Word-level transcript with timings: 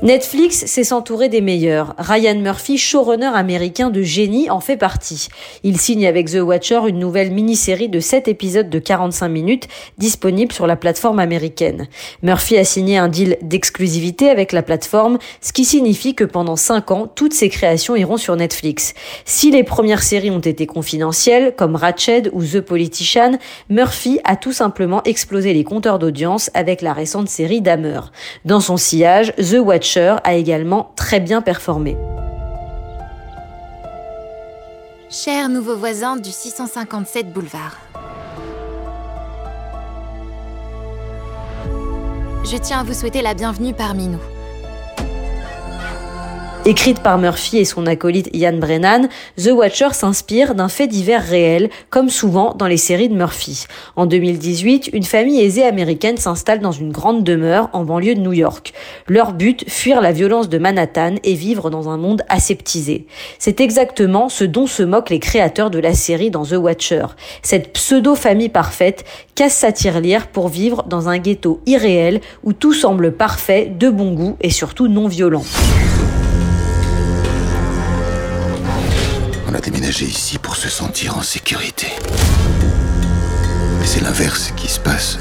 Netflix 0.00 0.64
sait 0.66 0.84
s'entourer 0.84 1.28
des 1.28 1.40
meilleurs. 1.40 1.96
Ryan 1.98 2.36
Murphy, 2.36 2.78
showrunner 2.78 3.32
américain 3.34 3.90
de 3.90 4.00
génie, 4.02 4.48
en 4.48 4.60
fait 4.60 4.76
partie. 4.76 5.26
Il 5.64 5.76
signe 5.80 6.06
avec 6.06 6.30
The 6.30 6.36
Watcher 6.36 6.82
une 6.86 7.00
nouvelle 7.00 7.32
mini-série 7.32 7.88
de 7.88 7.98
7 7.98 8.28
épisodes 8.28 8.70
de 8.70 8.78
45 8.78 9.26
minutes 9.28 9.66
disponible 9.98 10.52
sur 10.52 10.68
la 10.68 10.76
plateforme 10.76 11.18
américaine. 11.18 11.88
Murphy 12.22 12.58
a 12.58 12.64
signé 12.64 12.96
un 12.96 13.08
deal 13.08 13.38
d'exclusivité 13.42 14.30
avec 14.30 14.52
la 14.52 14.62
plateforme, 14.62 15.18
ce 15.40 15.52
qui 15.52 15.64
signifie 15.64 16.14
que 16.14 16.22
pendant 16.22 16.54
5 16.54 16.92
ans, 16.92 17.10
toutes 17.12 17.34
ses 17.34 17.48
créations 17.48 17.96
iront 17.96 18.18
sur 18.18 18.36
Netflix. 18.36 18.94
Si 19.24 19.50
les 19.50 19.64
premières 19.64 20.04
séries 20.04 20.30
ont 20.30 20.38
été 20.38 20.66
confidentielles, 20.66 21.54
comme 21.56 21.74
Ratched 21.74 22.30
ou 22.32 22.44
The 22.44 22.60
Politician, 22.60 23.32
Murphy 23.68 24.20
a 24.22 24.36
tout 24.36 24.52
simplement 24.52 25.02
explosé 25.02 25.52
les 25.54 25.64
compteurs 25.64 25.98
d'audience 25.98 26.52
avec 26.54 26.82
la 26.82 26.92
récente 26.92 27.28
série 27.28 27.60
Dahmer. 27.60 28.02
Dans 28.44 28.60
son 28.60 28.76
sillage, 28.76 29.34
The 29.38 29.56
Watcher 29.58 29.87
a 29.96 30.34
également 30.34 30.92
très 30.96 31.20
bien 31.20 31.40
performé. 31.40 31.96
Chers 35.10 35.48
nouveaux 35.48 35.76
voisins 35.76 36.16
du 36.16 36.30
657 36.30 37.32
boulevard. 37.32 37.78
Je 42.44 42.56
tiens 42.56 42.80
à 42.80 42.82
vous 42.82 42.94
souhaiter 42.94 43.22
la 43.22 43.34
bienvenue 43.34 43.72
parmi 43.72 44.08
nous. 44.08 44.37
Écrite 46.68 47.00
par 47.00 47.16
Murphy 47.16 47.56
et 47.56 47.64
son 47.64 47.86
acolyte 47.86 48.28
Ian 48.34 48.58
Brennan, 48.58 49.08
The 49.42 49.52
Watcher 49.52 49.88
s'inspire 49.92 50.54
d'un 50.54 50.68
fait 50.68 50.86
divers 50.86 51.24
réel, 51.24 51.70
comme 51.88 52.10
souvent 52.10 52.52
dans 52.52 52.66
les 52.66 52.76
séries 52.76 53.08
de 53.08 53.14
Murphy. 53.14 53.64
En 53.96 54.04
2018, 54.04 54.90
une 54.92 55.02
famille 55.02 55.40
aisée 55.40 55.64
américaine 55.64 56.18
s'installe 56.18 56.60
dans 56.60 56.70
une 56.70 56.92
grande 56.92 57.24
demeure 57.24 57.70
en 57.72 57.84
banlieue 57.84 58.16
de 58.16 58.20
New 58.20 58.34
York. 58.34 58.74
Leur 59.06 59.32
but, 59.32 59.64
fuir 59.66 60.02
la 60.02 60.12
violence 60.12 60.50
de 60.50 60.58
Manhattan 60.58 61.14
et 61.24 61.32
vivre 61.32 61.70
dans 61.70 61.88
un 61.88 61.96
monde 61.96 62.20
aseptisé. 62.28 63.06
C'est 63.38 63.62
exactement 63.62 64.28
ce 64.28 64.44
dont 64.44 64.66
se 64.66 64.82
moquent 64.82 65.08
les 65.08 65.20
créateurs 65.20 65.70
de 65.70 65.78
la 65.78 65.94
série 65.94 66.30
dans 66.30 66.44
The 66.44 66.58
Watcher. 66.58 67.06
Cette 67.40 67.72
pseudo-famille 67.72 68.50
parfaite 68.50 69.06
casse 69.34 69.54
sa 69.54 69.72
tirelire 69.72 70.26
pour 70.26 70.48
vivre 70.48 70.82
dans 70.82 71.08
un 71.08 71.16
ghetto 71.16 71.62
irréel 71.64 72.20
où 72.44 72.52
tout 72.52 72.74
semble 72.74 73.12
parfait, 73.12 73.72
de 73.74 73.88
bon 73.88 74.12
goût 74.12 74.36
et 74.42 74.50
surtout 74.50 74.86
non 74.86 75.08
violent. 75.08 75.44
On 79.50 79.54
a 79.54 79.60
déménagé 79.60 80.04
ici 80.04 80.38
pour 80.38 80.56
se 80.56 80.68
sentir 80.68 81.16
en 81.16 81.22
sécurité. 81.22 81.86
Mais 83.80 83.86
c'est 83.86 84.02
l'inverse 84.02 84.52
qui 84.54 84.68
se 84.68 84.78
passe. 84.78 85.18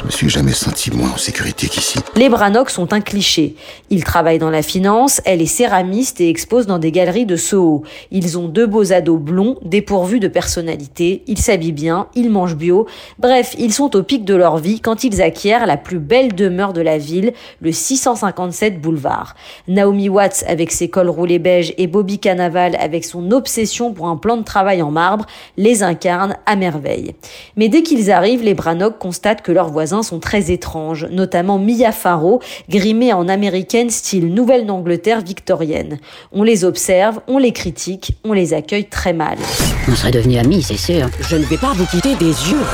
Je 0.00 0.06
me 0.06 0.10
suis 0.10 0.30
jamais 0.30 0.54
senti 0.54 0.90
moins 0.90 1.10
en 1.10 1.18
sécurité 1.18 1.68
qu'ici. 1.68 1.98
Les 2.16 2.30
Brannock 2.30 2.70
sont 2.70 2.94
un 2.94 3.02
cliché. 3.02 3.54
Ils 3.90 4.02
travaillent 4.02 4.38
dans 4.38 4.48
la 4.48 4.62
finance, 4.62 5.20
elle 5.26 5.42
est 5.42 5.46
céramiste 5.46 6.22
et 6.22 6.30
expose 6.30 6.66
dans 6.66 6.78
des 6.78 6.90
galeries 6.90 7.26
de 7.26 7.36
Soho. 7.36 7.82
Ils 8.10 8.38
ont 8.38 8.48
deux 8.48 8.66
beaux 8.66 8.94
ados 8.94 9.20
blonds, 9.20 9.58
dépourvus 9.62 10.18
de 10.18 10.28
personnalité, 10.28 11.22
ils 11.26 11.36
s'habillent 11.36 11.72
bien, 11.72 12.06
ils 12.14 12.30
mangent 12.30 12.56
bio. 12.56 12.86
Bref, 13.18 13.54
ils 13.58 13.74
sont 13.74 13.94
au 13.94 14.02
pic 14.02 14.24
de 14.24 14.34
leur 14.34 14.56
vie 14.56 14.80
quand 14.80 15.04
ils 15.04 15.20
acquièrent 15.20 15.66
la 15.66 15.76
plus 15.76 15.98
belle 15.98 16.34
demeure 16.34 16.72
de 16.72 16.80
la 16.80 16.96
ville, 16.96 17.34
le 17.60 17.70
657 17.70 18.80
boulevard. 18.80 19.34
Naomi 19.68 20.08
Watts 20.08 20.44
avec 20.46 20.72
ses 20.72 20.88
cols 20.88 21.10
roulés 21.10 21.38
beige 21.38 21.74
et 21.76 21.86
Bobby 21.86 22.18
Cannavale 22.18 22.74
avec 22.80 23.04
son 23.04 23.32
obsession 23.32 23.92
pour 23.92 24.08
un 24.08 24.16
plan 24.16 24.38
de 24.38 24.44
travail 24.44 24.80
en 24.80 24.90
marbre 24.90 25.26
les 25.58 25.82
incarnent 25.82 26.36
à 26.46 26.56
merveille. 26.56 27.14
Mais 27.56 27.68
dès 27.68 27.82
qu'ils 27.82 28.10
arrivent, 28.10 28.42
les 28.42 28.54
Brannock 28.54 28.98
constatent 28.98 29.42
que 29.42 29.52
leurs 29.52 29.68
voisins 29.68 29.89
sont 30.02 30.20
très 30.20 30.50
étranges, 30.50 31.06
notamment 31.10 31.58
Mia 31.58 31.92
Farrow, 31.92 32.40
grimée 32.68 33.12
en 33.12 33.28
américaine 33.28 33.90
style 33.90 34.32
Nouvelle-Angleterre 34.32 35.20
victorienne. 35.20 35.98
On 36.32 36.42
les 36.42 36.64
observe, 36.64 37.20
on 37.28 37.38
les 37.38 37.52
critique, 37.52 38.16
on 38.24 38.32
les 38.32 38.54
accueille 38.54 38.86
très 38.86 39.12
mal. 39.12 39.38
On 39.88 39.94
serait 39.94 40.10
devenus 40.10 40.38
amis, 40.38 40.62
c'est 40.62 40.76
sûr. 40.76 41.08
Je 41.20 41.36
ne 41.36 41.44
vais 41.44 41.58
pas 41.58 41.72
vous 41.74 41.86
quitter 41.86 42.14
des 42.14 42.26
yeux. 42.26 42.64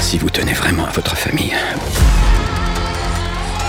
Si 0.00 0.18
vous 0.18 0.30
tenez 0.30 0.52
vraiment 0.52 0.84
à 0.84 0.90
votre 0.90 1.16
famille, 1.16 1.52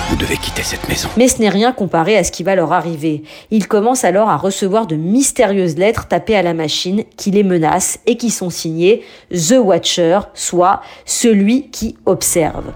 vous 0.09 0.16
devez 0.16 0.38
quitter 0.38 0.63
cette 0.63 0.88
maison. 0.88 1.09
Mais 1.18 1.28
ce 1.28 1.41
n'est 1.41 1.50
rien 1.50 1.73
comparé 1.73 2.18
à 2.18 2.23
ce 2.23 2.31
qui 2.31 2.44
va 2.44 2.56
leur 2.56 2.72
arriver. 2.72 3.23
Ils 3.51 3.68
commencent 3.68 4.06
alors 4.06 4.29
à 4.29 4.38
recevoir 4.38 4.88
de 4.88 4.95
mystérieuses 4.95 5.78
lettres 5.78 6.07
tapées 6.07 6.35
à 6.35 6.41
la 6.41 6.53
machine 6.53 7.03
qui 7.18 7.31
les 7.31 7.44
menacent 7.44 8.00
et 8.06 8.17
qui 8.17 8.29
sont 8.29 8.50
signées 8.50 9.03
The 9.31 9.56
Watcher, 9.59 10.19
soit 10.34 10.81
celui 11.06 11.69
qui 11.69 11.97
observe. 12.06 12.72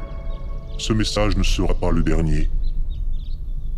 Ce 0.78 0.94
message 0.94 1.38
ne 1.38 1.44
sera 1.44 1.74
pas 1.74 1.92
le 1.92 2.04
dernier. 2.04 2.50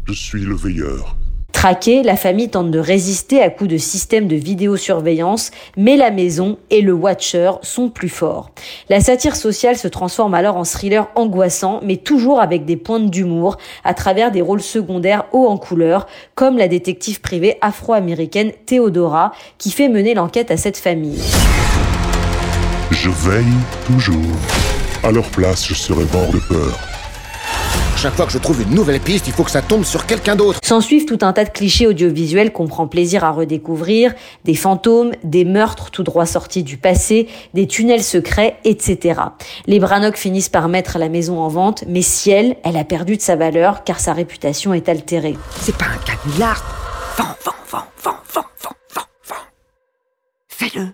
Je 0.05 0.13
suis 0.13 0.41
le 0.41 0.55
veilleur. 0.55 1.15
Traquée, 1.63 2.03
la 2.03 2.17
famille 2.17 2.49
tente 2.49 2.71
de 2.71 2.79
résister 2.79 3.41
à 3.41 3.49
coups 3.49 3.69
de 3.69 3.77
système 3.77 4.27
de 4.27 4.35
vidéosurveillance, 4.35 5.51
mais 5.77 5.95
la 5.95 6.11
maison 6.11 6.57
et 6.69 6.81
le 6.81 6.91
Watcher 6.91 7.51
sont 7.61 7.89
plus 7.89 8.09
forts. 8.09 8.51
La 8.89 8.99
satire 8.99 9.37
sociale 9.37 9.77
se 9.77 9.87
transforme 9.87 10.33
alors 10.33 10.57
en 10.57 10.65
thriller 10.65 11.07
angoissant, 11.15 11.79
mais 11.81 11.95
toujours 11.95 12.41
avec 12.41 12.65
des 12.65 12.75
pointes 12.75 13.09
d'humour, 13.09 13.55
à 13.85 13.93
travers 13.93 14.29
des 14.29 14.41
rôles 14.41 14.61
secondaires 14.61 15.23
hauts 15.31 15.47
en 15.47 15.57
couleur, 15.57 16.05
comme 16.35 16.57
la 16.57 16.67
détective 16.67 17.21
privée 17.21 17.55
afro-américaine 17.61 18.51
Theodora, 18.65 19.31
qui 19.57 19.71
fait 19.71 19.87
mener 19.87 20.15
l'enquête 20.15 20.51
à 20.51 20.57
cette 20.57 20.75
famille. 20.75 21.21
Je 22.91 23.09
veille 23.09 23.45
toujours. 23.87 24.35
À 25.01 25.11
leur 25.11 25.29
place, 25.29 25.65
je 25.65 25.75
serais 25.75 26.03
mort 26.11 26.29
de 26.29 26.39
peur. 26.39 26.92
Chaque 28.03 28.15
fois 28.15 28.25
que 28.25 28.33
je 28.33 28.37
trouve 28.37 28.61
une 28.61 28.75
nouvelle 28.75 28.99
piste, 28.99 29.27
il 29.27 29.33
faut 29.33 29.45
que 29.45 29.49
ça 29.49 29.61
tombe 29.61 29.85
sur 29.85 30.05
quelqu'un 30.05 30.35
d'autre. 30.35 30.59
S'ensuivent 30.61 31.05
tout 31.05 31.19
un 31.21 31.31
tas 31.31 31.45
de 31.45 31.49
clichés 31.51 31.87
audiovisuels 31.87 32.51
qu'on 32.51 32.67
prend 32.67 32.85
plaisir 32.85 33.23
à 33.23 33.31
redécouvrir, 33.31 34.13
des 34.43 34.55
fantômes, 34.55 35.13
des 35.23 35.45
meurtres 35.45 35.89
tout 35.89 36.03
droit 36.03 36.25
sortis 36.25 36.63
du 36.63 36.75
passé, 36.75 37.29
des 37.53 37.65
tunnels 37.65 38.03
secrets, 38.03 38.57
etc. 38.65 39.21
Les 39.67 39.79
Brannock 39.79 40.17
finissent 40.17 40.49
par 40.49 40.67
mettre 40.67 40.97
la 40.97 41.07
maison 41.07 41.39
en 41.39 41.47
vente, 41.47 41.85
mais 41.87 42.01
si 42.01 42.29
elle, 42.29 42.57
elle 42.65 42.75
a 42.75 42.83
perdu 42.83 43.15
de 43.15 43.21
sa 43.21 43.37
valeur 43.37 43.85
car 43.85 44.01
sa 44.01 44.11
réputation 44.11 44.73
est 44.73 44.89
altérée. 44.89 45.37
C'est 45.61 45.77
pas 45.77 45.85
un 45.85 45.97
canular. 46.05 46.61
Vends, 47.17 47.23
vends, 47.45 47.53
vends, 47.71 47.85
vends, 48.03 48.19
vends, 48.33 48.41
vends, 48.61 48.75
vends, 48.95 49.05
vends. 49.29 49.35
Fais-le. 50.49 50.89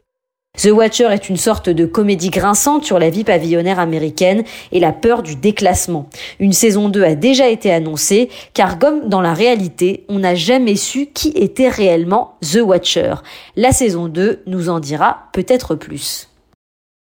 The 0.61 0.71
Watcher 0.71 1.07
est 1.11 1.29
une 1.29 1.37
sorte 1.37 1.69
de 1.69 1.85
comédie 1.85 2.31
grinçante 2.31 2.83
sur 2.83 2.99
la 2.99 3.09
vie 3.09 3.23
pavillonnaire 3.23 3.79
américaine 3.79 4.43
et 4.73 4.81
la 4.81 4.91
peur 4.91 5.23
du 5.23 5.37
déclassement. 5.37 6.09
Une 6.39 6.51
saison 6.51 6.89
2 6.89 7.01
a 7.01 7.15
déjà 7.15 7.47
été 7.47 7.71
annoncée, 7.71 8.27
car 8.53 8.77
comme 8.77 9.07
dans 9.07 9.21
la 9.21 9.33
réalité, 9.33 10.03
on 10.09 10.19
n'a 10.19 10.35
jamais 10.35 10.75
su 10.75 11.05
qui 11.05 11.29
était 11.29 11.69
réellement 11.69 12.35
The 12.41 12.59
Watcher. 12.61 13.15
La 13.55 13.71
saison 13.71 14.09
2 14.09 14.43
nous 14.47 14.67
en 14.67 14.81
dira 14.81 15.29
peut-être 15.31 15.75
plus. 15.75 16.28